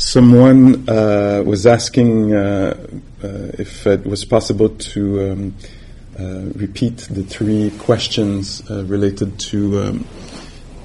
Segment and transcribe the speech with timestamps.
[0.00, 2.74] Someone uh, was asking uh,
[3.22, 5.54] uh, if it was possible to um,
[6.18, 10.06] uh, repeat the three questions uh, related to um,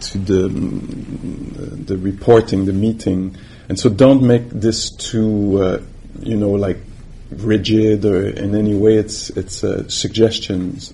[0.01, 3.37] to the mm, the reporting, the meeting,
[3.69, 5.81] and so don't make this too, uh,
[6.19, 6.77] you know, like
[7.31, 8.97] rigid or in any way.
[8.97, 10.93] It's it's suggestions.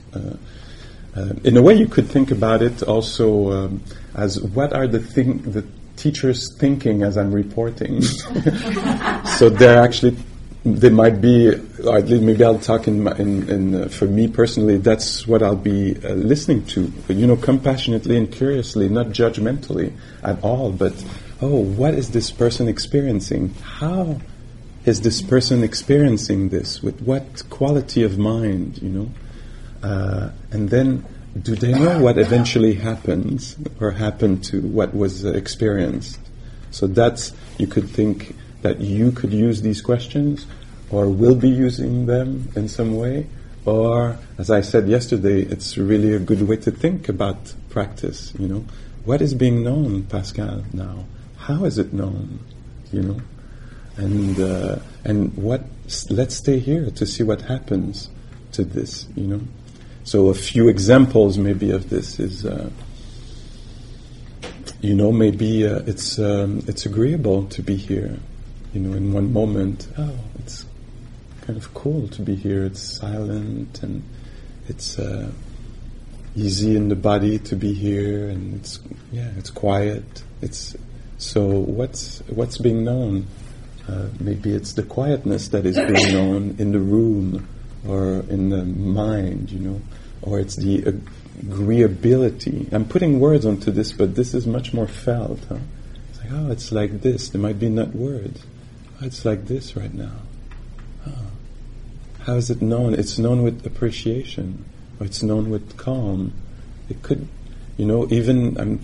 [1.44, 3.84] in a way, you could think about it also um,
[4.14, 5.66] as what are the thing the
[5.96, 8.02] teachers thinking as I'm reporting.
[9.38, 10.18] so they're actually,
[10.64, 11.50] they might be,
[11.86, 15.56] or maybe I'll talk in, my, in, in uh, for me personally, that's what I'll
[15.56, 16.92] be uh, listening to.
[17.10, 20.94] You know, compassionately and curiously, not judgmentally at all, but,
[21.42, 23.54] oh, what is this person experiencing?
[23.56, 24.22] How
[24.86, 26.82] is this person experiencing this?
[26.82, 29.12] With what quality of mind, you know?
[29.84, 31.06] Uh, and then
[31.40, 36.20] do they know what eventually happens or happened to what was experienced?
[36.72, 40.46] So that's, you could think that you could use these questions
[40.90, 43.28] or will be using them in some way.
[43.66, 48.48] Or, as I said yesterday, it's really a good way to think about practice, you
[48.48, 48.66] know.
[49.06, 51.06] What is being known, Pascal, now?
[51.38, 52.40] How is it known,
[52.92, 53.22] you know?
[53.98, 55.64] And, uh, and what,
[56.10, 58.10] let's stay here to see what happens
[58.54, 59.42] to this, you know.
[60.04, 62.70] So a few examples maybe of this is, uh,
[64.82, 68.18] you know, maybe uh, it's um, it's agreeable to be here.
[68.74, 70.66] You know, in one moment, oh, it's
[71.42, 72.66] kind of cool to be here.
[72.66, 74.04] It's silent and
[74.68, 75.30] it's uh,
[76.36, 78.80] easy in the body to be here, and it's
[79.12, 80.24] yeah, it's quiet.
[80.42, 80.76] It's
[81.18, 83.28] so what's what's being known?
[83.88, 87.48] Uh, maybe it's the quietness that is being known in the room
[87.88, 89.82] or in the mind, you know,
[90.22, 90.82] or it's the
[91.40, 92.72] agreeability.
[92.72, 95.40] I'm putting words onto this, but this is much more felt.
[95.50, 95.58] Huh?
[96.10, 97.30] It's like, oh, it's like this.
[97.30, 98.46] There might be not words.
[99.02, 100.18] Oh, it's like this right now.
[101.08, 101.28] Oh.
[102.22, 102.94] How is it known?
[102.94, 104.66] It's known with appreciation,
[105.00, 106.34] or it's known with calm.
[106.90, 107.28] It could,
[107.78, 108.80] you know, even I'm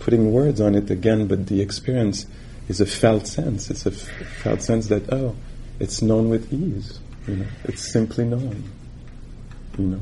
[0.00, 2.26] putting words on it again, but the experience
[2.68, 3.70] is a felt sense.
[3.70, 4.08] It's a f-
[4.42, 5.36] felt sense that, oh,
[5.78, 6.98] it's known with ease.
[7.26, 8.64] You know, it's simply known.
[9.78, 10.00] You know,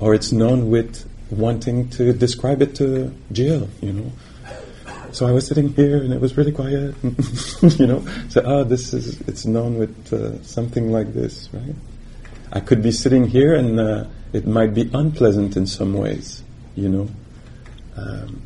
[0.00, 3.68] or it's known with wanting to describe it to Jill.
[3.80, 4.12] You know,
[5.12, 6.94] so I was sitting here and it was really quiet.
[7.62, 11.74] you know, so oh, this is it's known with uh, something like this, right?
[12.52, 16.42] I could be sitting here and uh, it might be unpleasant in some ways.
[16.76, 17.10] You know,
[17.96, 18.42] um,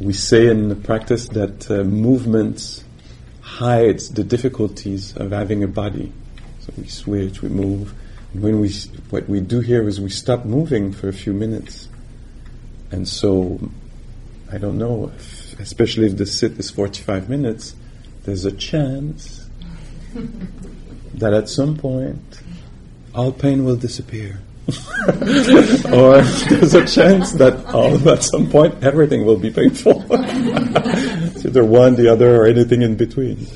[0.00, 2.84] we say in the practice that uh, movements
[3.40, 6.12] hides the difficulties of having a body.
[6.68, 7.94] So we switch, we move.
[8.34, 8.70] And when we,
[9.10, 11.88] what we do here is we stop moving for a few minutes.
[12.90, 13.58] And so,
[14.52, 17.74] I don't know, if, especially if the sit is 45 minutes,
[18.24, 19.48] there's a chance
[21.14, 22.40] that at some point
[23.14, 24.40] all pain will disappear.
[25.90, 30.04] or there's a chance that all, at some point everything will be painful.
[30.10, 33.46] it's either one, the other, or anything in between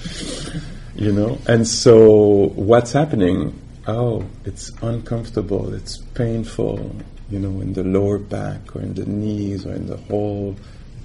[1.02, 1.38] you know?
[1.48, 3.58] And so what's happening?
[3.88, 6.94] Oh, it's uncomfortable, it's painful,
[7.28, 10.54] you know, in the lower back or in the knees or in the whole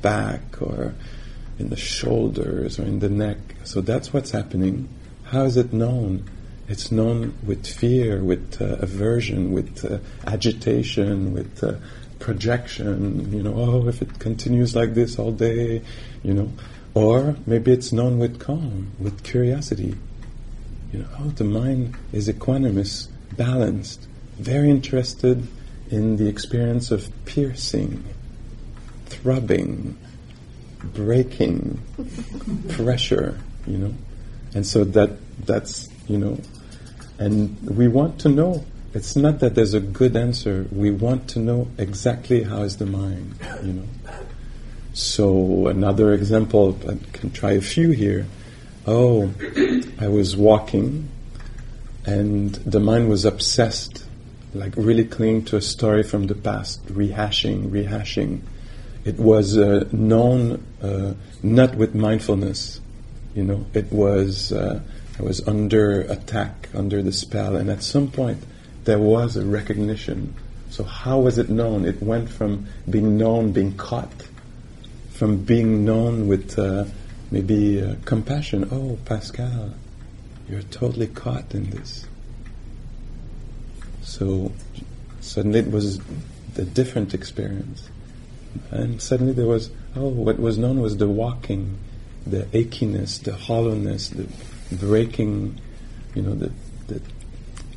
[0.04, 0.94] back or
[1.58, 3.40] in the shoulders or in the neck.
[3.64, 4.88] So that's what's happening.
[5.24, 6.30] How is it known?
[6.68, 9.98] It's known with fear, with uh, aversion, with uh,
[10.28, 11.74] agitation, with uh,
[12.20, 13.34] projection.
[13.34, 15.82] You know, oh, if it continues like this all day,
[16.22, 16.52] you know.
[16.98, 19.96] Or maybe it's known with calm, with curiosity.
[20.92, 24.08] You know, oh, the mind is equanimous, balanced,
[24.40, 25.48] very interested
[25.92, 28.04] in the experience of piercing,
[29.06, 29.96] throbbing,
[30.96, 31.80] breaking,
[32.70, 33.94] pressure, you know.
[34.56, 36.40] And so that that's you know,
[37.20, 38.66] and we want to know.
[38.96, 40.66] It's not that there's a good answer.
[40.72, 43.88] We want to know exactly how is the mind, you know.
[44.98, 48.26] So another example, I can try a few here.
[48.88, 49.32] Oh,
[50.00, 51.10] I was walking
[52.04, 54.04] and the mind was obsessed,
[54.56, 58.42] like really clinging to a story from the past, rehashing, rehashing.
[59.06, 61.14] It was uh, known uh,
[61.44, 62.82] not with mindfulness,
[63.36, 64.82] you know, it was, uh,
[65.20, 68.44] I was under attack, under the spell, and at some point
[68.86, 70.34] there was a recognition.
[70.72, 71.86] So how was it known?
[71.86, 74.27] It went from being known, being caught,
[75.18, 76.86] from being known with uh,
[77.32, 78.68] maybe uh, compassion.
[78.72, 79.74] Oh, Pascal,
[80.48, 82.06] you're totally caught in this.
[84.04, 84.52] So
[85.20, 86.00] suddenly it was
[86.56, 87.90] a different experience.
[88.70, 91.80] And suddenly there was, oh, what was known was the walking,
[92.28, 94.28] the achiness, the hollowness, the
[94.72, 95.60] breaking,
[96.14, 96.52] you know, the,
[96.88, 97.02] the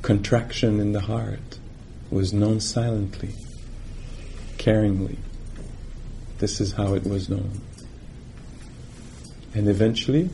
[0.03, 1.59] contraction in the heart
[2.11, 3.35] was known silently,
[4.59, 5.17] caringly.
[6.41, 7.61] This is how it was known.
[9.55, 10.31] And eventually,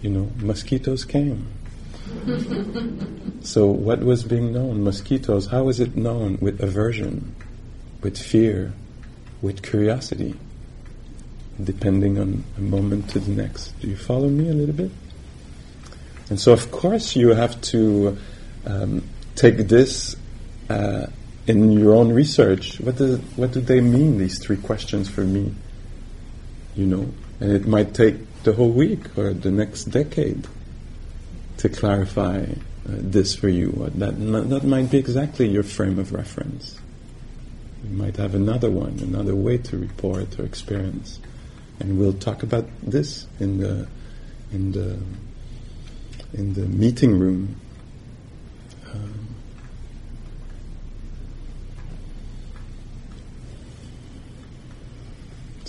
[0.00, 1.48] you know, mosquitoes came.
[3.42, 4.84] so, what was being known?
[4.84, 6.38] Mosquitoes, how was it known?
[6.40, 7.34] With aversion,
[8.00, 8.72] with fear,
[9.40, 10.34] with curiosity,
[11.62, 13.78] depending on a moment to the next.
[13.80, 14.92] Do you follow me a little bit?
[16.30, 18.16] And so, of course, you have to
[18.66, 19.02] um,
[19.34, 20.14] take this
[20.70, 21.06] uh,
[21.46, 22.80] in your own research.
[22.80, 25.54] What, does, what do they mean, these three questions for me?
[26.74, 30.46] You know, and it might take the whole week or the next decade
[31.58, 32.46] to clarify uh,
[32.84, 33.90] this for you.
[33.94, 34.18] That,
[34.50, 36.78] that might be exactly your frame of reference.
[37.84, 41.20] You might have another one, another way to report or experience.
[41.80, 43.88] And we'll talk about this in the,
[44.52, 44.98] in the,
[46.32, 47.60] in the meeting room.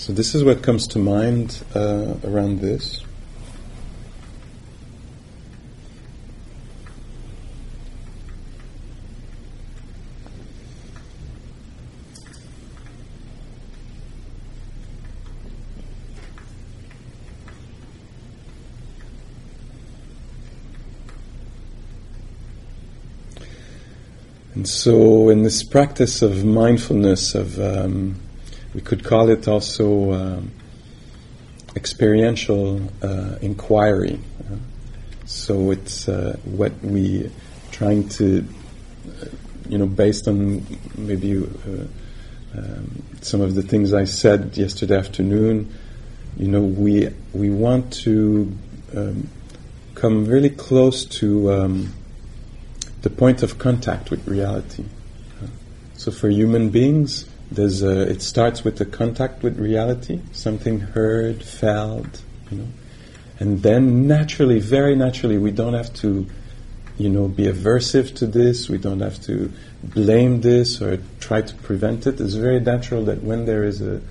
[0.04, 3.00] So this is what comes to mind uh, around this.
[24.54, 28.20] And so, in this practice of mindfulness, of um,
[28.74, 30.52] we could call it also um,
[31.76, 34.20] experiential uh, inquiry.
[35.26, 37.32] So it's uh, what we
[37.72, 38.46] trying to,
[39.08, 39.26] uh,
[39.70, 40.66] you know, based on
[40.98, 45.74] maybe uh, um, some of the things I said yesterday afternoon.
[46.38, 48.52] You know, we we want to
[48.96, 49.30] um,
[49.96, 51.94] come really close to um,
[53.02, 54.84] the point of contact with reality.
[55.96, 61.44] So for human beings, there's a, it starts with the contact with reality, something heard,
[61.44, 62.68] felt, you know,
[63.40, 66.28] and then naturally, very naturally, we don't have to,
[66.98, 68.70] you know, be aversive to this.
[68.70, 69.52] We don't have to
[69.84, 72.22] blame this or try to prevent it.
[72.22, 74.02] It's very natural that when there is a,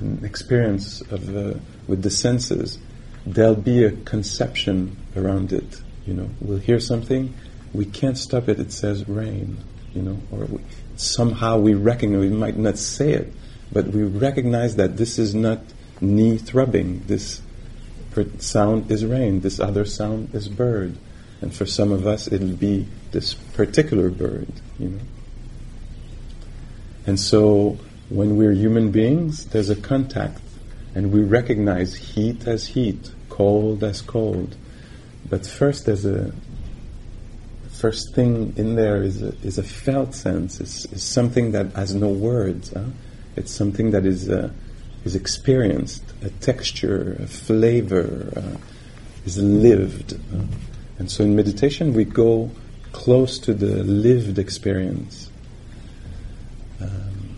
[0.00, 1.54] an experience of uh,
[1.88, 2.78] with the senses,
[3.24, 5.80] there'll be a conception around it.
[6.06, 7.34] You know, we'll hear something
[7.76, 8.58] we can't stop it.
[8.58, 9.58] It says rain,
[9.94, 10.60] you know, or we,
[10.96, 13.32] somehow we recognize, we might not say it,
[13.72, 15.60] but we recognize that this is not
[16.00, 17.02] knee throbbing.
[17.06, 17.40] This
[18.38, 19.40] sound is rain.
[19.40, 20.96] This other sound is bird.
[21.40, 24.48] And for some of us, it'll be this particular bird,
[24.78, 25.00] you know.
[27.06, 27.78] And so
[28.08, 30.40] when we're human beings, there's a contact,
[30.94, 34.56] and we recognize heat as heat, cold as cold.
[35.28, 36.32] But first, there's a
[37.76, 40.60] first thing in there is a, is a felt sense.
[40.60, 42.72] It's, it's something that has no words.
[42.72, 42.84] Huh?
[43.36, 44.50] It's something that is uh,
[45.04, 48.56] is experienced, a texture, a flavor, uh,
[49.24, 50.14] is lived.
[50.14, 50.42] Uh?
[50.98, 52.50] And so in meditation, we go
[52.92, 55.30] close to the lived experience.
[56.80, 57.36] Um,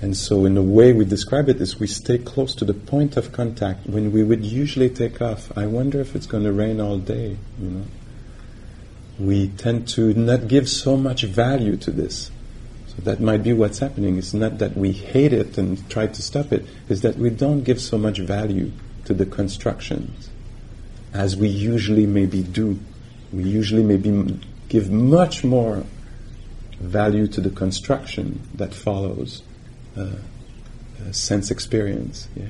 [0.00, 3.16] and so, in the way we describe it, is we stay close to the point
[3.16, 5.56] of contact when we would usually take off.
[5.58, 7.84] I wonder if it's going to rain all day, you know
[9.18, 12.30] we tend to not give so much value to this.
[12.88, 14.18] So that might be what's happening.
[14.18, 17.62] It's not that we hate it and try to stop it, it's that we don't
[17.62, 18.72] give so much value
[19.04, 20.30] to the constructions
[21.12, 22.78] as we usually maybe do.
[23.32, 25.84] We usually maybe give much more
[26.80, 29.42] value to the construction that follows
[29.96, 30.16] uh,
[31.12, 32.28] sense experience.
[32.34, 32.46] Yeah.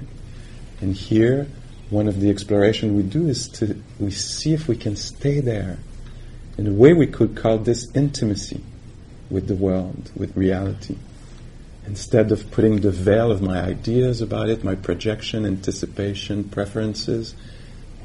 [0.81, 1.47] And here,
[1.91, 5.79] one of the exploration we do is to we see if we can stay there
[6.57, 8.63] in a way, we could call this intimacy
[9.29, 10.97] with the world, with reality.
[11.87, 17.35] Instead of putting the veil of my ideas about it, my projection, anticipation, preferences,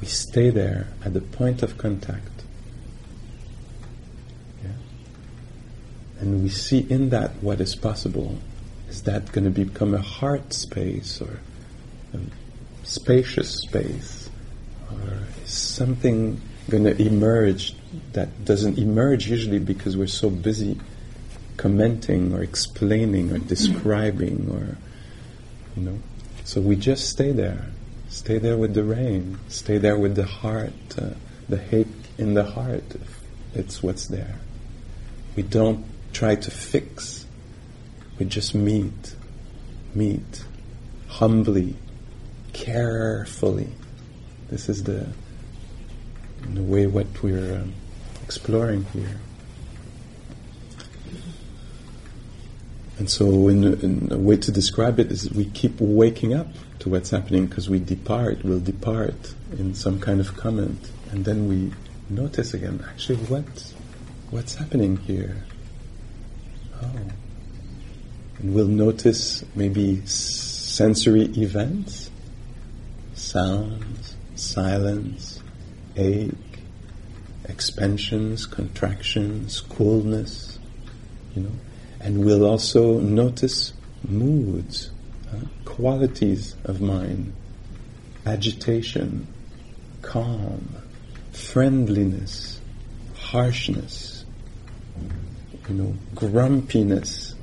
[0.00, 2.42] we stay there at the point of contact.
[4.62, 4.70] Yeah?
[6.18, 8.38] And we see in that what is possible.
[8.88, 11.38] Is that going to become a heart space or
[12.12, 12.18] a
[12.82, 14.28] spacious space?
[14.90, 17.74] Or is something going to emerge
[18.12, 20.78] that doesn't emerge usually because we're so busy
[21.56, 24.76] commenting or explaining or describing or
[25.76, 25.98] you know.
[26.44, 27.66] So we just stay there.
[28.08, 29.38] Stay there with the rain.
[29.48, 31.10] Stay there with the heart uh,
[31.48, 32.84] the hate in the heart
[33.54, 34.36] it's what's there.
[35.36, 37.26] We don't try to fix.
[38.18, 39.14] We just meet
[39.94, 40.44] meet
[41.08, 41.74] humbly
[42.52, 43.68] carefully.
[44.48, 45.08] This is the,
[46.44, 47.74] in a way, what we're um,
[48.30, 49.18] exploring here.
[52.96, 56.46] And so, in, in, a way to describe it is we keep waking up
[56.78, 61.48] to what's happening because we depart, we'll depart in some kind of comment, and then
[61.48, 61.72] we
[62.08, 63.74] notice again, actually, what,
[64.30, 65.42] what's happening here?
[66.80, 66.90] Oh.
[68.38, 72.12] And we'll notice maybe sensory events,
[73.14, 75.42] sounds, silence,
[75.96, 76.49] ache,
[77.50, 80.58] expansions, contractions, coolness,
[81.34, 81.52] you know.
[82.00, 83.74] And we'll also notice
[84.06, 84.90] moods,
[85.30, 87.34] uh, qualities of mind,
[88.24, 89.26] agitation,
[90.00, 90.76] calm,
[91.32, 92.60] friendliness,
[93.14, 94.24] harshness,
[95.68, 97.34] you know, grumpiness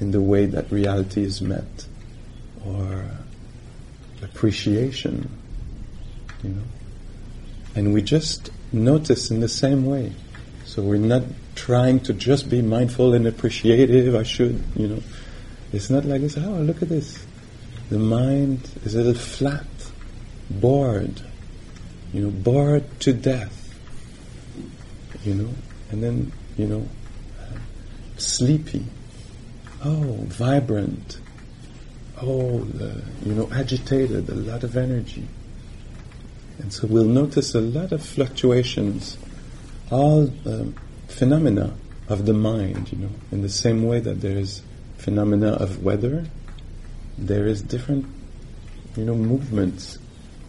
[0.00, 1.86] in the way that reality is met,
[2.66, 3.04] or
[4.22, 5.30] appreciation,
[6.42, 6.62] you know.
[7.74, 10.12] And we just notice in the same way.
[10.64, 11.22] So we're not
[11.54, 15.02] trying to just be mindful and appreciative, I should, you know.
[15.72, 17.24] It's not like this, oh, look at this.
[17.90, 19.66] The mind is a little flat,
[20.50, 21.20] bored,
[22.12, 23.74] you know, bored to death,
[25.24, 25.50] you know,
[25.90, 26.88] and then, you know,
[28.16, 28.84] sleepy,
[29.84, 31.18] oh, vibrant,
[32.22, 32.66] oh,
[33.24, 35.26] you know, agitated, a lot of energy.
[36.58, 39.16] And so we'll notice a lot of fluctuations,
[39.90, 40.74] all um,
[41.08, 41.74] phenomena
[42.08, 44.62] of the mind, you know, in the same way that there is
[44.98, 46.24] phenomena of weather,
[47.18, 48.06] there is different,
[48.96, 49.98] you know, movements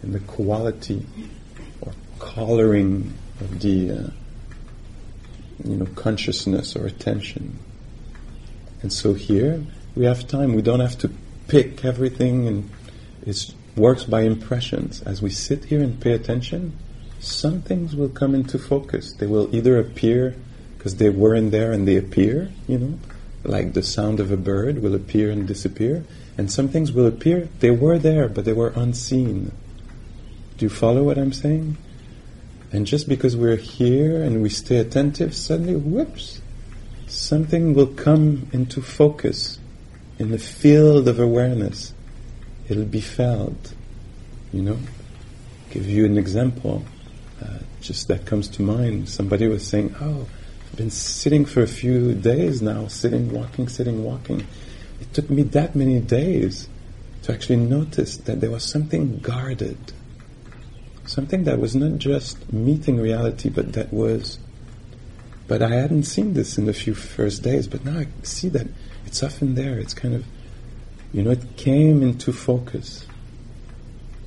[0.02, 1.04] in the quality
[1.80, 4.10] or coloring of the, uh,
[5.64, 7.58] you know, consciousness or attention.
[8.82, 9.64] And so here
[9.96, 10.54] we have time.
[10.54, 11.10] We don't have to
[11.48, 12.70] pick everything, and
[13.26, 15.02] it works by impressions.
[15.02, 16.76] As we sit here and pay attention,
[17.18, 19.12] some things will come into focus.
[19.12, 20.36] They will either appear
[20.76, 22.98] because they weren't there and they appear, you know,
[23.42, 26.04] like the sound of a bird will appear and disappear,
[26.36, 29.50] and some things will appear, they were there, but they were unseen.
[30.58, 31.78] Do you follow what I'm saying?
[32.70, 36.42] And just because we're here and we stay attentive, suddenly, whoops,
[37.06, 39.58] something will come into focus
[40.18, 41.93] in the field of awareness.
[42.68, 43.74] It'll be felt,
[44.52, 44.78] you know.
[45.70, 46.84] Give you an example,
[47.42, 49.08] uh, just that comes to mind.
[49.08, 50.26] Somebody was saying, "Oh,
[50.70, 54.46] I've been sitting for a few days now, sitting, walking, sitting, walking.
[55.00, 56.68] It took me that many days
[57.22, 59.78] to actually notice that there was something guarded,
[61.06, 64.38] something that was not just meeting reality, but that was.
[65.46, 68.66] But I hadn't seen this in the few first days, but now I see that
[69.06, 69.78] it's often there.
[69.78, 70.24] It's kind of,
[71.14, 73.06] you know, it came into focus.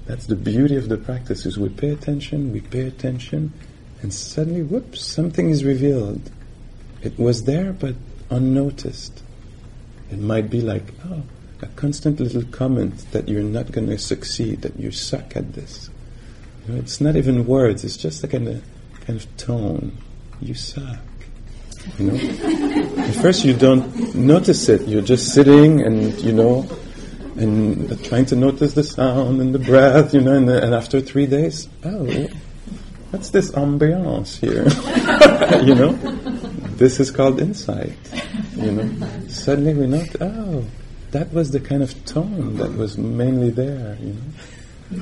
[0.05, 3.51] That's the beauty of the practice: is we pay attention, we pay attention,
[4.01, 6.31] and suddenly, whoops, something is revealed.
[7.03, 7.95] It was there, but
[8.29, 9.21] unnoticed.
[10.11, 11.23] It might be like, oh,
[11.61, 15.89] a constant little comment that you're not going to succeed, that you suck at this.
[16.65, 18.63] You know, it's not even words, it's just a kind of,
[19.01, 19.97] kind of tone.
[20.39, 20.99] You suck.
[21.97, 23.03] You know?
[23.03, 24.87] At first you don't notice it.
[24.87, 26.67] You're just sitting and, you know,
[27.35, 31.01] and trying to notice the sound and the breath, you know, and, the, and after
[31.01, 32.05] three days, oh,
[33.11, 34.67] what's this ambiance here?
[35.63, 35.93] you know?
[36.77, 37.97] this is called insight.
[38.55, 40.65] You know, suddenly we notice, oh,
[41.11, 43.97] that was the kind of tone that was mainly there.
[43.99, 45.01] You know,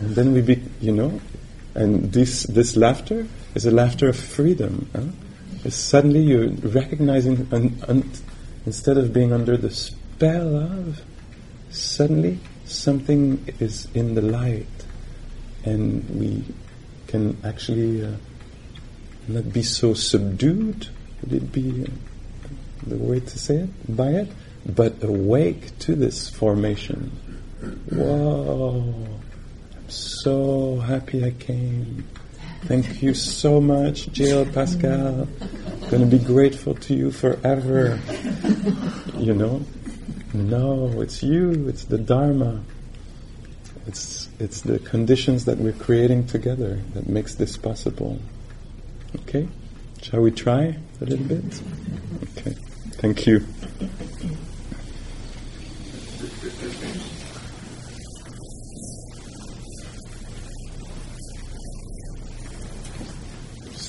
[0.00, 1.20] and then we be, you know,
[1.74, 4.88] and this this laughter is a laughter of freedom.
[4.94, 5.02] Huh?
[5.68, 8.10] Suddenly you're recognizing, un, un,
[8.64, 11.02] instead of being under the spell of,
[11.70, 14.66] suddenly something is in the light,
[15.64, 16.44] and we
[17.06, 18.12] can actually uh,
[19.28, 20.88] not be so subdued
[21.22, 22.48] would it be uh,
[22.86, 23.96] the way to say it?
[23.96, 24.28] By it?
[24.66, 27.10] But awake to this formation.
[27.90, 28.94] Whoa!
[29.74, 32.06] I'm so happy I came.
[32.66, 35.28] Thank you so much, Jill Pascal.
[35.90, 38.00] To be grateful to you forever.
[39.16, 39.64] You know?
[40.34, 42.60] No, it's you, it's the Dharma.
[43.86, 48.18] It's, it's the conditions that we're creating together that makes this possible.
[49.20, 49.46] Okay?
[50.02, 51.44] Shall we try a little bit?
[52.36, 52.56] Okay,
[52.98, 53.46] thank you.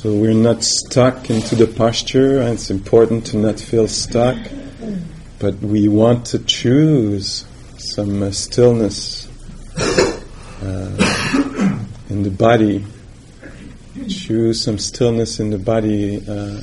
[0.08, 4.38] So we're not stuck into the posture, and it's important to not feel stuck,
[5.38, 7.44] but we want to choose
[7.78, 9.28] some uh, stillness
[10.62, 12.86] uh, in the body.
[14.08, 16.62] Choose some stillness in the body uh,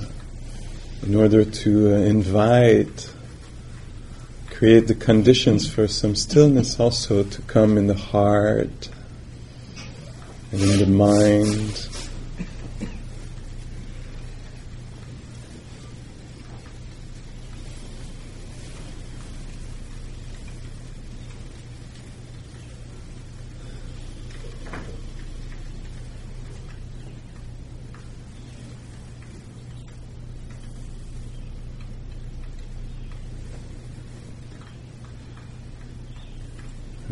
[1.02, 3.12] in order to uh, invite,
[4.52, 8.88] create the conditions for some stillness also to come in the heart
[10.50, 11.93] and in the mind.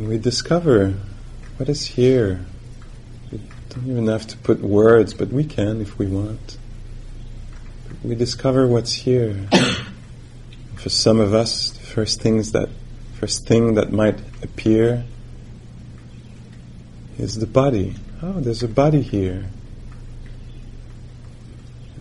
[0.02, 0.94] And we discover
[1.58, 2.44] what is here.
[3.30, 6.58] We don't even have to put words, but we can if we want.
[8.02, 9.46] We discover what's here.
[10.74, 12.68] For some of us, the first things that
[13.20, 15.04] first thing that might appear
[17.16, 17.94] is the body.
[18.20, 19.46] Oh, there's a body here.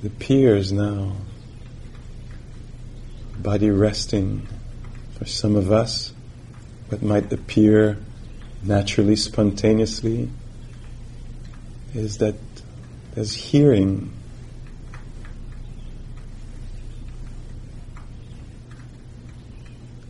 [0.02, 1.18] It appears now.
[3.38, 4.48] Body resting.
[5.20, 6.14] For some of us,
[6.92, 7.98] what might appear
[8.64, 10.30] naturally, spontaneously,
[11.94, 12.36] is that
[13.16, 14.12] there's hearing.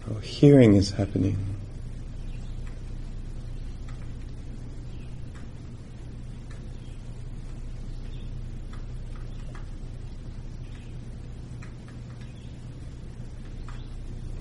[0.09, 1.37] Oh, hearing is happening.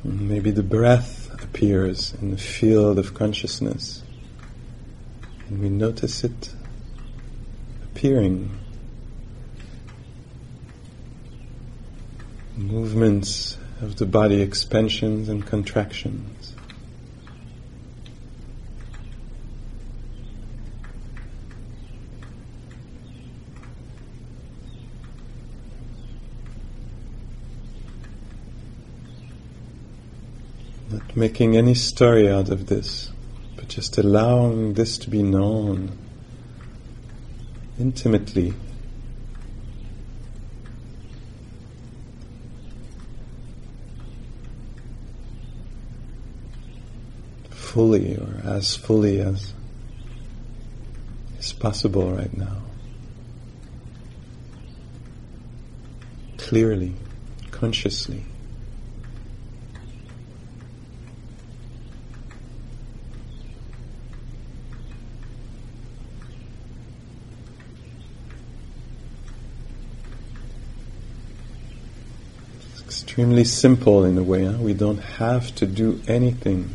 [0.03, 1.20] Maybe the breath
[1.53, 4.03] appears in the field of consciousness.
[5.49, 6.55] And we notice it
[7.83, 8.57] appearing.
[12.57, 16.55] Movements of the body, expansions and contractions.
[30.91, 33.11] Not making any story out of this,
[33.55, 35.91] but just allowing this to be known
[37.79, 38.55] intimately.
[47.51, 49.53] Fully, or as fully as
[51.39, 52.63] is possible right now.
[56.39, 56.95] Clearly,
[57.51, 58.25] consciously.
[73.21, 74.47] Extremely simple in a way.
[74.47, 74.57] Huh?
[74.57, 76.71] We don't have to do anything.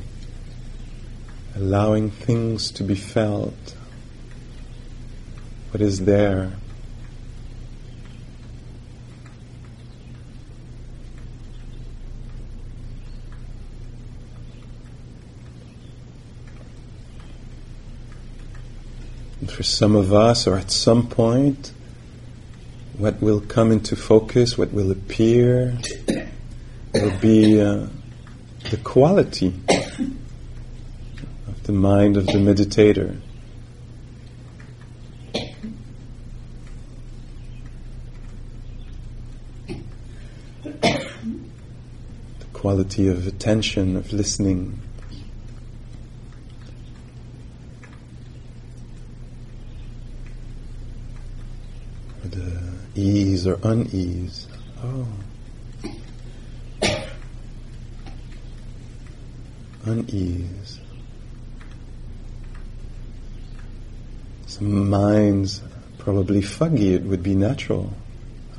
[1.56, 3.76] Allowing things to be felt.
[5.72, 6.52] What is there.
[19.42, 21.72] And for some of us, or at some point,
[23.00, 25.80] what will come into focus, what will appear,
[27.02, 27.88] will be uh,
[28.70, 29.54] the quality
[31.48, 33.20] of the mind of the meditator.
[40.64, 44.80] the quality of attention, of listening.
[52.24, 52.62] The
[52.96, 54.48] ease or unease.
[54.84, 55.08] Oh.
[59.86, 60.80] Unease.
[64.48, 65.62] Some minds
[65.98, 67.94] probably fuggy, it would be natural.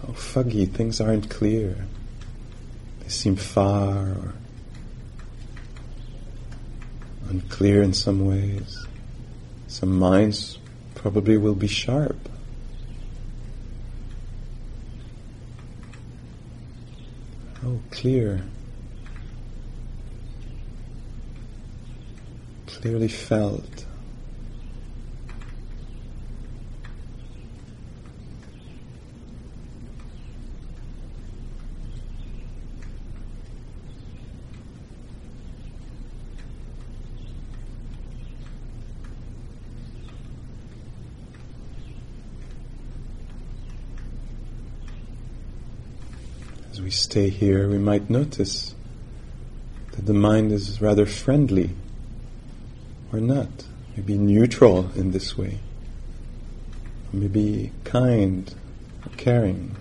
[0.07, 1.77] Oh, foggy, things aren't clear.
[3.01, 4.35] They seem far or
[7.29, 8.87] unclear in some ways.
[9.69, 10.59] Some minds
[10.95, 12.17] probably will be sharp.
[17.65, 18.43] Oh, clear.
[22.87, 23.85] Clearly felt.
[46.71, 48.77] As we stay here, we might notice
[49.91, 51.71] that the mind is rather friendly
[53.13, 53.65] or not.
[53.97, 55.61] Maybe neutral in this way.
[57.13, 58.55] maybe kind,
[59.17, 59.75] caring.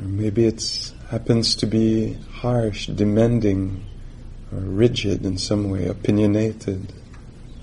[0.00, 3.84] Or maybe it happens to be harsh, demanding,
[4.52, 6.92] or rigid in some way, opinionated.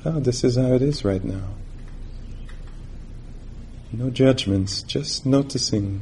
[0.06, 1.50] Oh, this is how it is right now.
[3.92, 6.02] No judgments, just noticing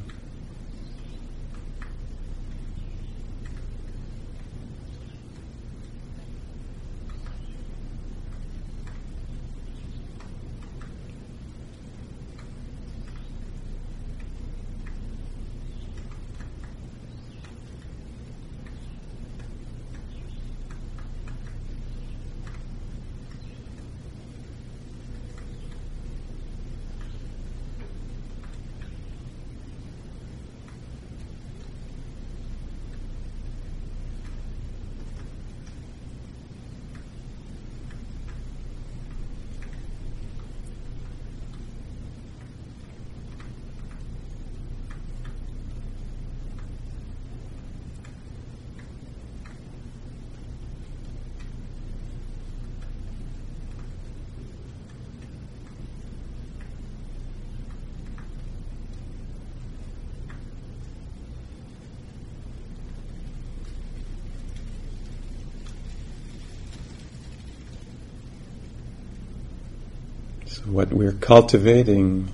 [70.49, 72.27] So, what we're cultivating,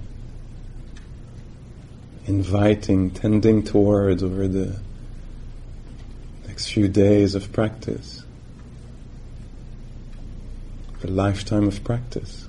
[2.25, 4.79] inviting, tending towards over the
[6.47, 8.23] next few days of practice,
[11.03, 12.47] a lifetime of practice,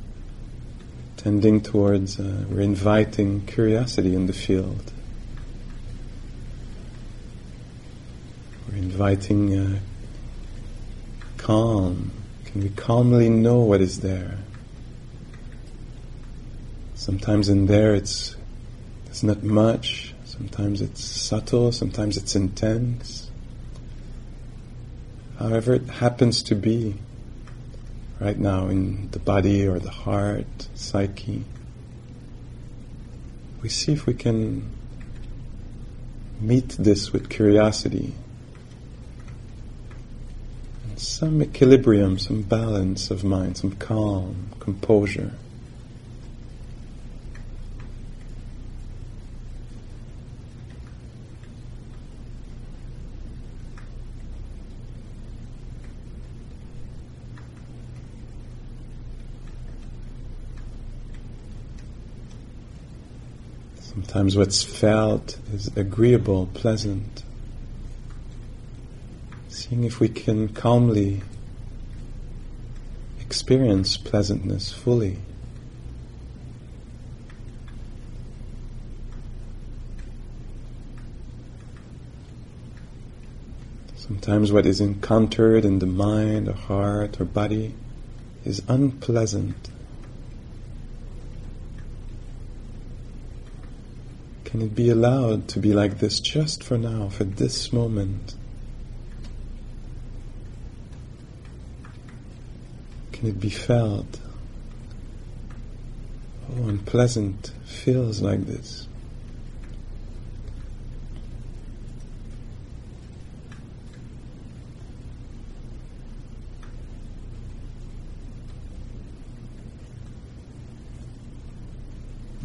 [1.17, 4.93] tending towards, uh, we're inviting curiosity in the field.
[8.69, 9.79] We're inviting uh,
[11.39, 12.13] calm.
[12.45, 14.39] Can we calmly know what is there?
[17.07, 18.35] Sometimes in there it's
[19.07, 20.13] it's not much.
[20.25, 21.71] Sometimes it's subtle.
[21.71, 23.31] Sometimes it's intense.
[25.39, 26.97] However, it happens to be
[28.19, 31.45] right now in the body or the heart, psyche.
[33.63, 34.69] We see if we can
[36.41, 38.15] meet this with curiosity.
[40.89, 45.35] And some equilibrium, some balance of mind, some calm, composure.
[64.07, 67.25] Sometimes what's felt is agreeable, pleasant.
[69.49, 71.23] Seeing if we can calmly
[73.21, 75.19] experience pleasantness fully.
[83.97, 87.75] Sometimes what is encountered in the mind or heart or body
[88.45, 89.69] is unpleasant.
[94.47, 98.37] Can it be allowed to be like this just for now, for this moment?
[103.11, 104.21] Can it be felt?
[106.49, 108.86] Oh, unpleasant feels like this.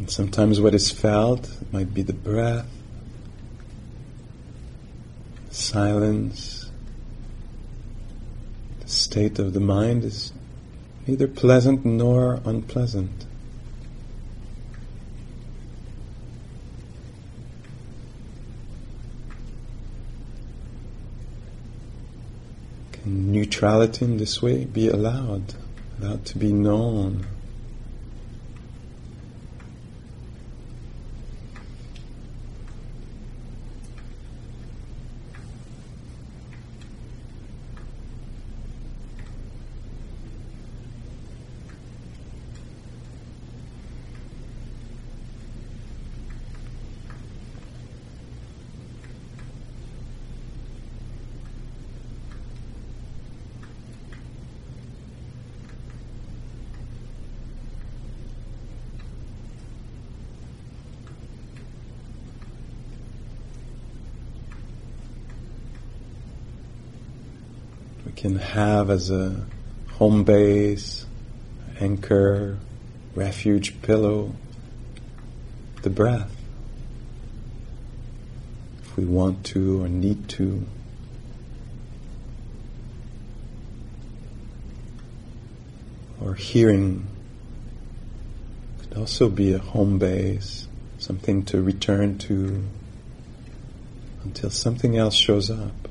[0.02, 2.66] And sometimes what is felt might be the breath,
[5.52, 6.72] silence,
[8.80, 10.32] the state of the mind is
[11.06, 13.26] neither pleasant nor unpleasant.
[22.90, 25.54] Can neutrality in this way be allowed,
[26.00, 27.24] allowed to be known?
[68.22, 69.44] can have as a
[69.92, 71.06] home base,
[71.80, 72.58] anchor,
[73.14, 74.34] refuge pillow,
[75.82, 76.34] the breath.
[78.82, 80.66] If we want to or need to.
[86.20, 87.06] Or hearing
[88.80, 92.62] could also be a home base, something to return to
[94.24, 95.88] until something else shows up.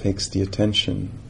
[0.00, 1.29] Takes the attention.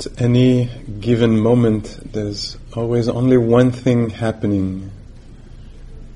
[0.00, 0.70] At any
[1.00, 4.90] given moment, there's always only one thing happening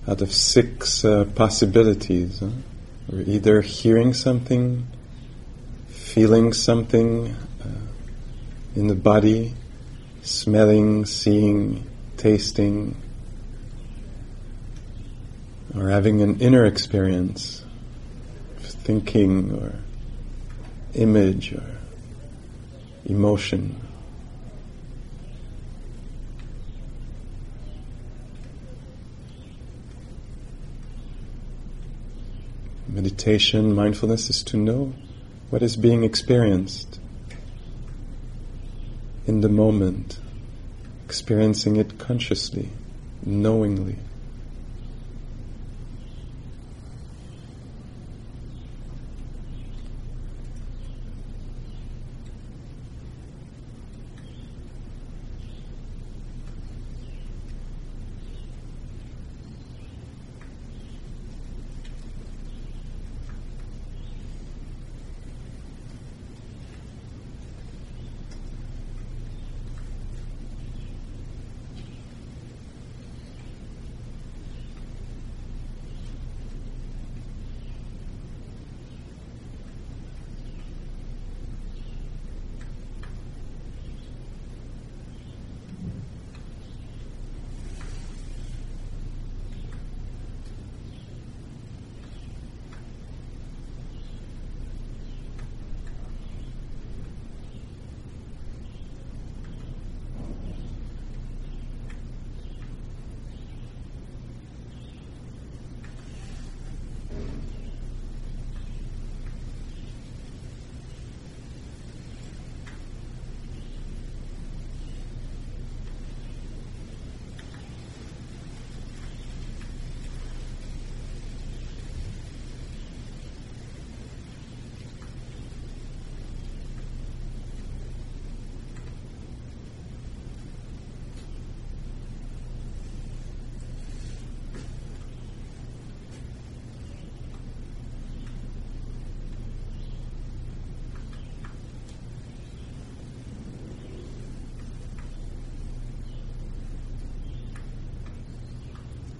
[0.08, 2.40] out of six uh, possibilities.
[2.40, 2.48] Huh?
[3.08, 4.84] We're either hearing something,
[5.88, 7.68] feeling something uh,
[8.74, 9.54] in the body,
[10.22, 12.96] smelling, seeing, tasting,
[15.76, 17.62] or having an inner experience
[18.56, 19.74] of thinking or
[20.94, 21.77] image or
[23.08, 23.74] emotion.
[32.86, 34.92] Meditation, mindfulness is to know
[35.50, 37.00] what is being experienced
[39.26, 40.18] in the moment,
[41.04, 42.68] experiencing it consciously,
[43.24, 43.96] knowingly.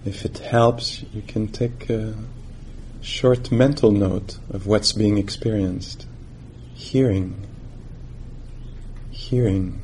[0.05, 2.15] If it helps, you can take a
[3.01, 6.05] short mental note of what's being experienced.
[6.73, 7.45] Hearing.
[9.11, 9.81] Hearing.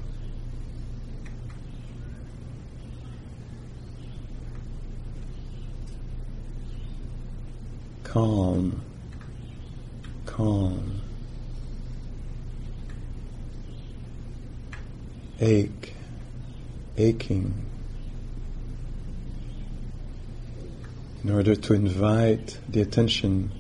[8.03, 8.81] Calm.
[10.25, 11.01] Calm.
[15.41, 15.93] Ache.
[16.97, 17.65] Aching.
[21.25, 23.51] In order to invite the attention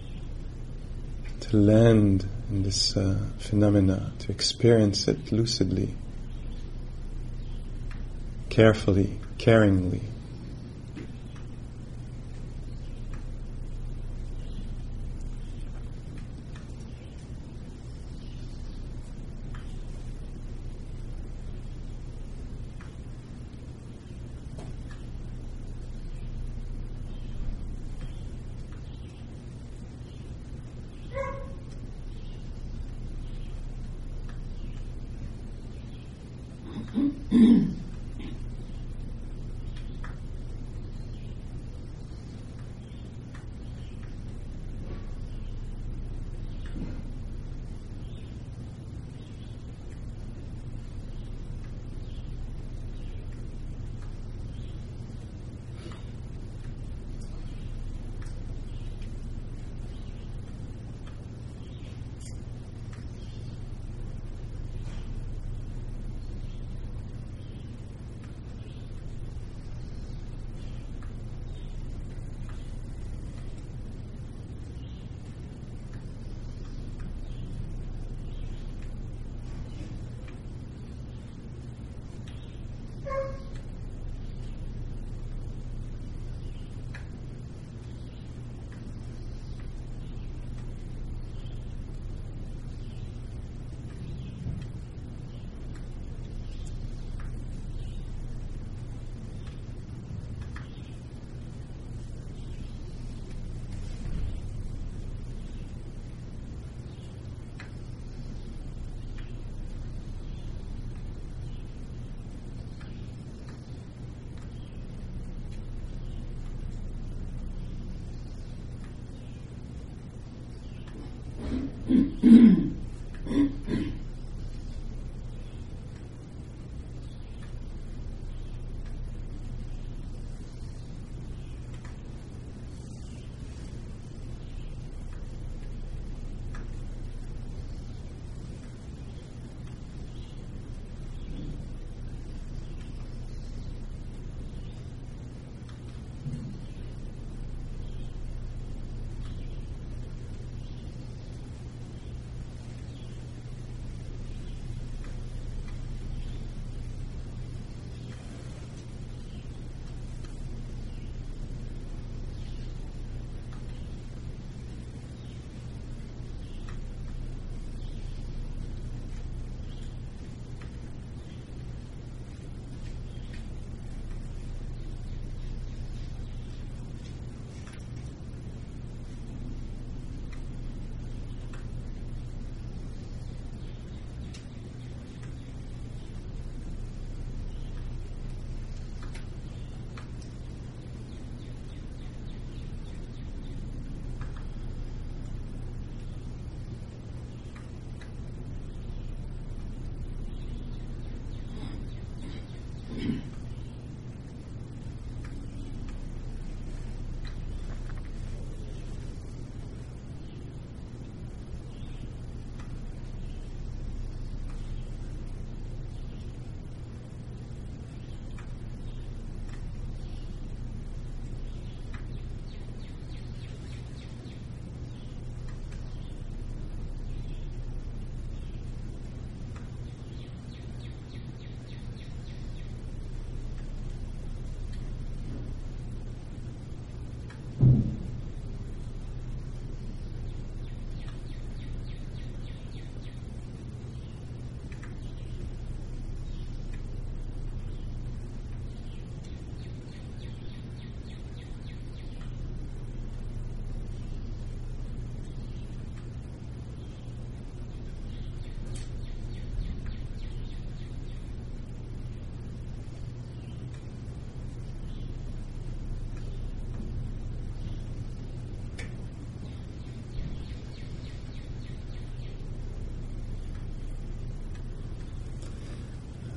[1.39, 5.91] to land in this uh, phenomena, to experience it lucidly,
[8.51, 10.03] carefully, caringly.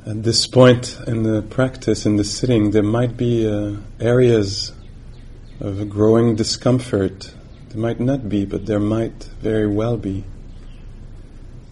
[0.09, 4.73] At this point in the practice, in the sitting, there might be uh, areas
[5.61, 7.35] of growing discomfort.
[7.69, 10.25] There might not be, but there might very well be.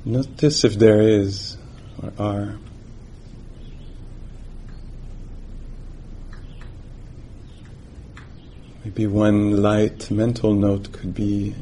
[0.05, 1.57] Notice if there is
[2.03, 2.59] or are.
[8.85, 11.55] Maybe one light mental note could be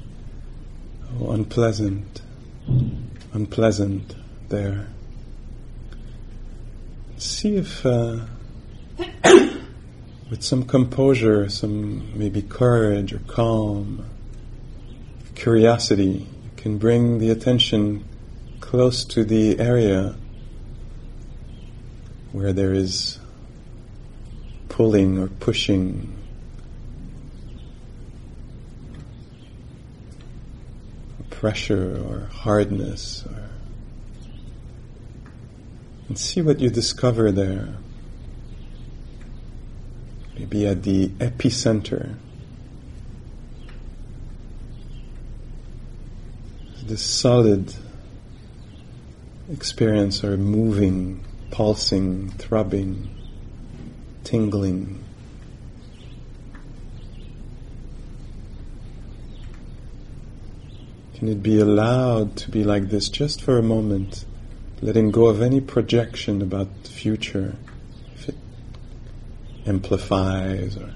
[1.21, 2.21] oh, unpleasant,
[3.33, 4.17] unpleasant
[4.49, 4.89] there.
[7.25, 8.19] See if, uh,
[10.31, 14.05] with some composure, some maybe courage or calm,
[15.35, 18.05] curiosity, you can bring the attention
[18.61, 20.17] close to the area
[22.33, 23.19] where there is
[24.69, 26.15] pulling or pushing.
[31.31, 33.44] Pressure or hardness or
[36.09, 37.75] and see what you discover there.
[40.39, 42.17] Maybe at the epicenter.
[46.87, 47.75] The solid
[49.51, 53.09] experience or moving, pulsing, throbbing,
[54.25, 55.03] tingling.
[61.15, 64.27] Can it be allowed to be like this just for a moment?
[64.85, 67.57] Letting go of any projection about the future,
[68.17, 68.35] if it
[69.65, 70.93] amplifies, or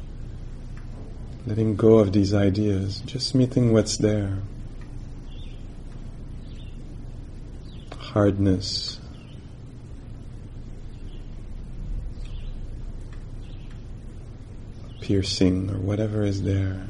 [1.47, 4.41] letting go of these ideas, just meeting what's there.
[7.97, 9.01] Hardness.
[15.01, 16.87] Piercing, or whatever is there.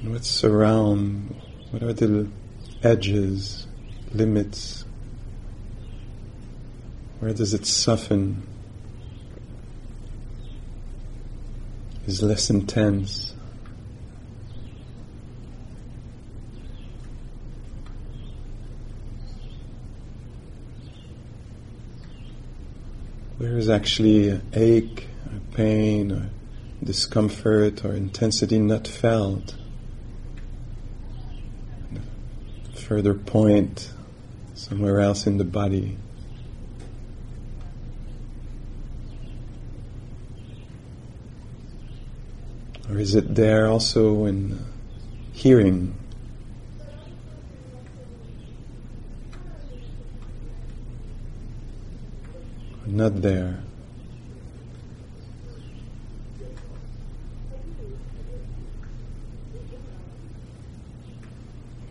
[0.00, 1.36] And what's around,
[1.70, 2.26] what are the
[2.82, 3.66] edges,
[4.12, 4.84] limits?
[7.18, 8.46] Where does it soften?
[12.06, 13.34] Is less intense?
[23.36, 26.30] Where is actually ache, or pain, or
[26.82, 29.54] discomfort, or intensity not felt?
[32.90, 33.92] Further point
[34.54, 35.96] somewhere else in the body.
[42.88, 44.58] Or is it there also in
[45.32, 45.94] hearing?
[52.86, 53.62] Not there?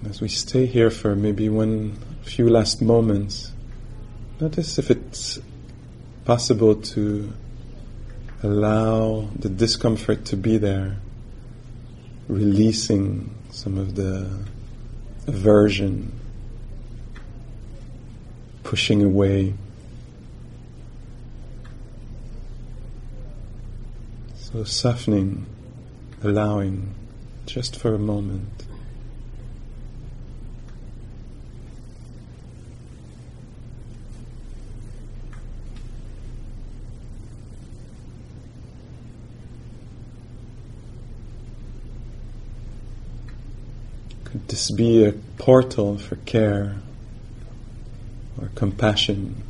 [0.10, 3.52] As we stay here for maybe one few last moments,
[4.40, 5.38] notice if it's
[6.26, 7.32] possible to
[8.42, 10.98] allow the discomfort to be there,
[12.28, 14.28] releasing some of the
[15.28, 16.12] aversion,
[18.64, 19.54] pushing away.
[24.36, 25.46] So softening,
[26.24, 26.96] allowing,
[27.46, 28.66] just for a moment.
[44.48, 46.76] This be a portal for care
[48.40, 49.44] or compassion?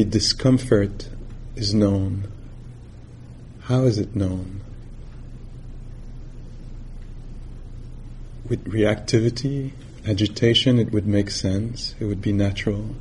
[0.00, 1.10] Maybe discomfort
[1.56, 2.32] is known.
[3.64, 4.62] How is it known?
[8.48, 9.72] With reactivity,
[10.06, 12.94] agitation, it would make sense, it would be natural.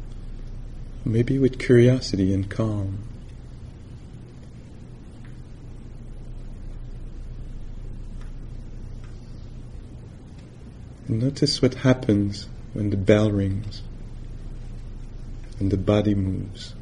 [1.05, 2.97] Maybe with curiosity and calm.
[11.07, 13.83] Notice what happens when the bell rings
[15.61, 16.73] and the body moves.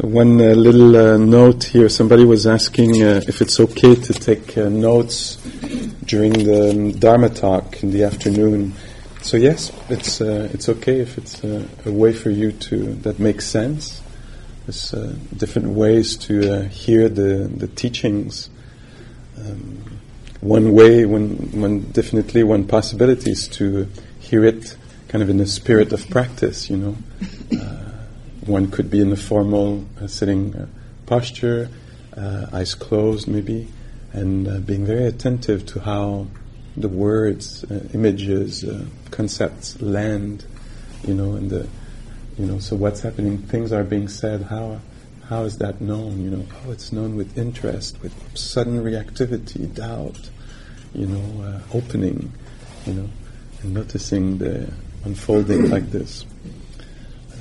[0.00, 1.90] So one uh, little uh, note here.
[1.90, 5.36] Somebody was asking uh, if it's okay to take uh, notes
[6.06, 8.72] during the um, Dharma talk in the afternoon.
[9.20, 13.18] So yes, it's uh, it's okay if it's uh, a way for you to that
[13.18, 14.00] makes sense.
[14.64, 14.92] There's
[15.36, 18.48] different ways to hear the the teachings.
[19.36, 20.00] Um,
[20.40, 23.86] one way, one one definitely one possibility is to
[24.18, 24.78] hear it
[25.08, 26.70] kind of in the spirit of practice.
[26.70, 26.96] You know
[28.50, 30.66] one could be in the formal uh, sitting uh,
[31.06, 31.70] posture,
[32.16, 33.68] uh, eyes closed maybe,
[34.12, 36.26] and uh, being very attentive to how
[36.76, 38.64] the words, uh, images,
[39.10, 40.44] concepts land,
[41.06, 41.68] you know, and the,
[42.38, 43.38] you know, so what's happening?
[43.38, 44.42] Things are being said.
[44.42, 44.80] How,
[45.28, 46.22] how is that known?
[46.22, 50.30] You know, oh, it's known with interest, with sudden reactivity, doubt,
[50.94, 52.32] you know, opening,
[52.86, 53.08] you know,
[53.62, 54.72] and noticing the
[55.04, 56.24] unfolding like this.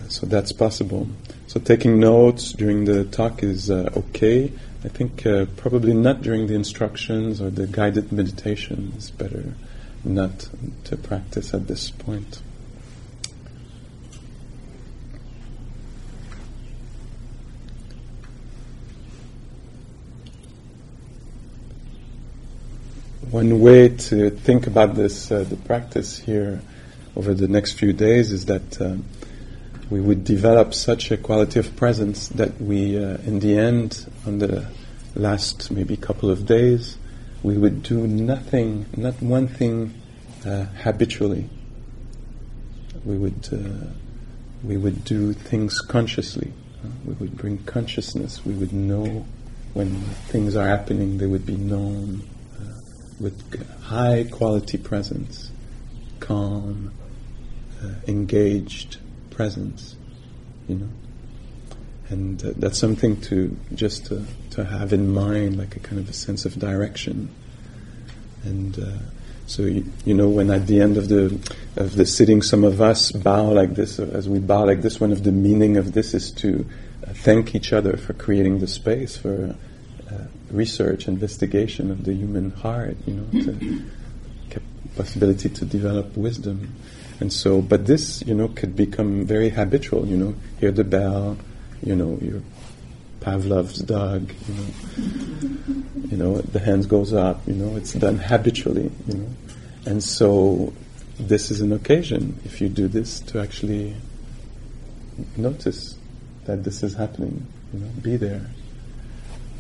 [0.09, 1.07] So that's possible.
[1.47, 4.51] So taking notes during the talk is uh, okay.
[4.83, 9.53] I think uh, probably not during the instructions or the guided meditation is better
[10.03, 10.49] not
[10.85, 12.41] to practice at this point.
[23.29, 26.61] One way to think about this, uh, the practice here
[27.15, 29.05] over the next few days, is that um,
[29.89, 34.37] we would develop such a quality of presence that we, uh, in the end, on
[34.37, 34.67] the
[35.15, 36.97] last maybe couple of days,
[37.41, 39.93] we would do nothing, not one thing
[40.45, 41.49] uh, habitually.
[43.03, 43.87] We would, uh,
[44.63, 46.53] we would do things consciously.
[47.05, 48.45] we would bring consciousness.
[48.45, 49.25] We would know
[49.73, 51.17] when things are happening.
[51.17, 52.21] They would be known
[52.59, 52.79] uh,
[53.19, 55.49] with high quality presence,
[56.19, 56.91] calm,
[57.83, 58.97] uh, engaged
[59.39, 59.95] presence,
[60.67, 60.89] you know.
[62.09, 66.09] And uh, that's something to just to, to have in mind, like a kind of
[66.09, 67.33] a sense of direction.
[68.43, 68.97] And uh,
[69.47, 71.39] so, you, you, know, when at the end of the
[71.77, 75.13] of the sitting, some of us bow like this, as we bow like this, one
[75.13, 76.65] of the meaning of this is to
[77.07, 79.55] uh, thank each other for creating the space for
[80.11, 80.13] uh,
[80.51, 83.81] research, investigation of the human heart, you know, to
[84.97, 86.75] possibility to develop wisdom.
[87.19, 91.37] And so, but this, you know, could become very habitual, you know, hear the bell,
[91.83, 92.41] you know, your
[93.19, 98.91] Pavlov's dog, you know, you know, the hands goes up, you know, it's done habitually,
[99.07, 99.29] you know.
[99.85, 100.73] And so
[101.19, 103.95] this is an occasion, if you do this, to actually
[105.35, 105.97] notice
[106.45, 108.45] that this is happening, you know, be there.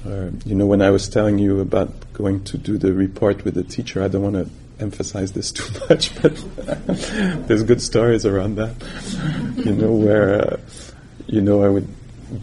[0.05, 3.55] Or, you know, when I was telling you about going to do the report with
[3.55, 4.49] the teacher, I don't want to
[4.79, 6.35] emphasize this too much, but
[7.47, 8.75] there's good stories around that.
[9.55, 10.57] You know, where uh,
[11.27, 11.87] you know I would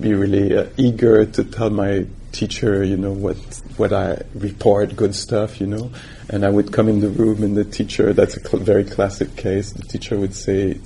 [0.01, 2.07] be really uh, eager to tell my
[2.37, 3.37] teacher, you know, what
[3.77, 5.91] what I report, good stuff, you know,
[6.29, 9.37] and I would come in the room, and the teacher, that's a cl- very classic
[9.37, 9.73] case.
[9.73, 10.79] The teacher would say,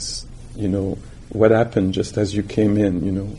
[0.55, 0.97] you know,
[1.31, 3.37] what happened just as you came in, you know.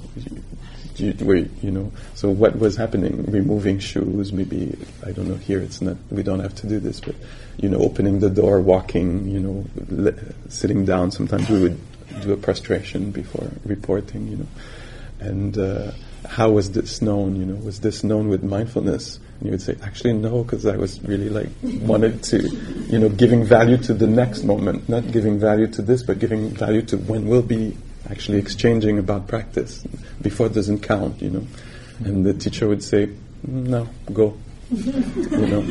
[0.97, 3.25] You, you know, so what was happening?
[3.31, 5.35] Removing shoes, maybe I don't know.
[5.35, 5.97] Here, it's not.
[6.11, 7.15] We don't have to do this, but
[7.61, 11.11] you know, opening the door, walking, you know, li- sitting down.
[11.11, 11.79] Sometimes we would
[12.21, 14.47] do a prostration before reporting, you know.
[15.19, 15.91] And uh,
[16.27, 17.35] how was this known?
[17.35, 19.19] You know, was this known with mindfulness?
[19.39, 22.49] And you would say, actually, no, because I was really like wanted to,
[22.89, 26.49] you know, giving value to the next moment, not giving value to this, but giving
[26.49, 27.77] value to when we'll be
[28.09, 29.83] actually exchanging about practice.
[30.21, 31.47] Before it doesn't count, you know.
[32.03, 33.09] And the teacher would say,
[33.43, 34.35] no, go,
[34.71, 35.65] you know,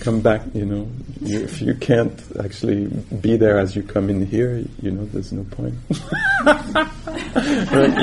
[0.00, 0.42] come back.
[0.52, 0.90] You know,
[1.20, 2.86] you, if you can't actually
[3.20, 5.74] be there as you come in here, you know, there's no point.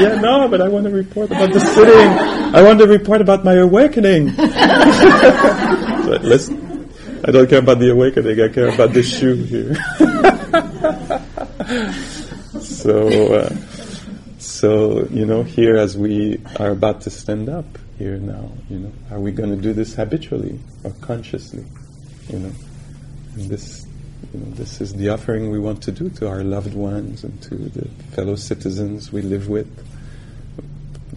[0.01, 2.55] yeah, no, but I want to report about the sitting.
[2.55, 4.31] I want to report about my awakening.
[4.33, 4.43] so
[6.23, 6.49] let's.
[7.25, 8.39] I don't care about the awakening.
[8.39, 9.75] I care about the shoe here.
[12.61, 13.49] so, uh,
[14.37, 17.65] so you know, here as we are about to stand up
[17.97, 18.51] here now.
[18.69, 21.65] You know, are we going to do this habitually or consciously?
[22.29, 22.51] You know,
[23.35, 23.85] and this,
[24.33, 27.41] you know, this is the offering we want to do to our loved ones and
[27.43, 29.67] to the fellow citizens we live with.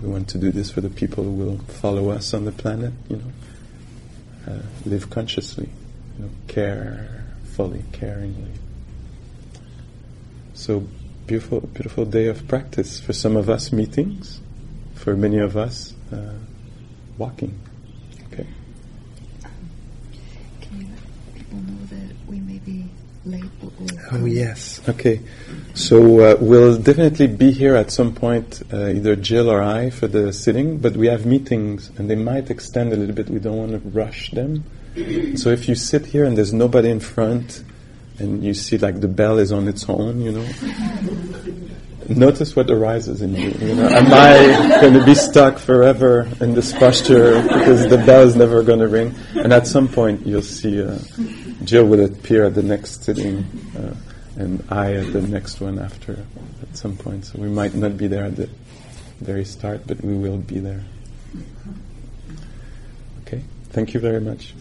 [0.01, 2.93] We want to do this for the people who will follow us on the planet.
[3.09, 5.68] You know, uh, live consciously,
[6.16, 8.55] you know, care fully, caringly.
[10.55, 10.87] So
[11.26, 13.72] beautiful, beautiful day of practice for some of us.
[13.72, 14.41] Meetings,
[14.95, 15.95] for many of us.
[16.12, 16.33] Uh,
[17.20, 17.52] walking.
[18.32, 18.46] Okay.
[20.62, 22.88] Can you let people know that we may be
[23.26, 23.44] late?
[24.10, 24.80] Oh yes.
[24.88, 25.20] Okay.
[25.74, 30.08] So uh, we'll definitely be here at some point, uh, either Jill or I, for
[30.08, 30.78] the sitting.
[30.78, 33.28] But we have meetings, and they might extend a little bit.
[33.28, 34.64] We don't want to rush them.
[35.36, 37.62] So if you sit here and there's nobody in front,
[38.18, 40.48] and you see like the bell is on its own, you know,
[42.16, 43.50] notice what arises in you.
[43.50, 48.22] you know, am I going to be stuck forever in this posture because the bell
[48.22, 49.14] is never going to ring?
[49.34, 50.98] And at some point, you'll see uh,
[51.64, 53.44] Jill will appear at the next sitting,
[53.76, 53.94] uh,
[54.36, 56.12] and I at the next one after.
[56.62, 58.48] At some point, so we might not be there at the
[59.20, 60.82] very start, but we will be there.
[63.22, 63.42] Okay.
[63.70, 64.54] Thank you very much.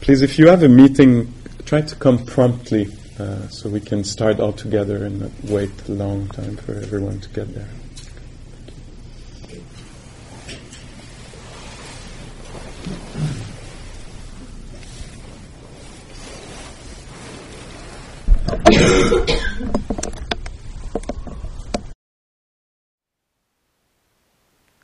[0.00, 1.32] Please, if you have a meeting,
[1.64, 2.92] try to come promptly.
[3.22, 7.20] Uh, so we can start all together and not wait a long time for everyone
[7.20, 7.68] to get there.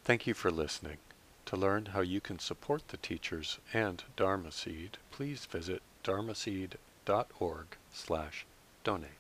[0.05, 0.99] Thank you for listening.
[1.47, 7.67] To learn how you can support the teachers and Dharma Seed, please visit dharmaseed.org
[7.99, 8.47] slash
[8.85, 9.18] donate.